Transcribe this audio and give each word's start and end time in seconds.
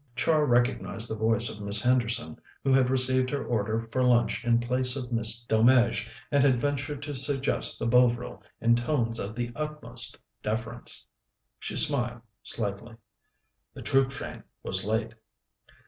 Char 0.15 0.47
recognized 0.47 1.11
the 1.11 1.15
voice 1.15 1.47
of 1.47 1.61
Miss 1.61 1.79
Henderson, 1.79 2.41
who 2.63 2.73
had 2.73 2.89
received 2.89 3.29
her 3.29 3.45
order 3.45 3.87
for 3.91 4.01
lunch 4.03 4.43
in 4.43 4.59
place 4.59 4.95
of 4.95 5.11
Miss 5.11 5.45
Delmege, 5.45 6.07
and 6.31 6.43
had 6.43 6.59
ventured 6.59 7.03
to 7.03 7.13
suggest 7.13 7.77
the 7.77 7.85
Bovril 7.85 8.41
in 8.59 8.73
tones 8.75 9.19
of 9.19 9.35
the 9.35 9.51
utmost 9.55 10.17
deference. 10.41 11.05
She 11.59 11.75
smiled 11.75 12.21
slightly. 12.41 12.95
The 13.75 13.83
troop 13.83 14.09
train 14.09 14.41
was 14.63 14.83
late. 14.83 15.13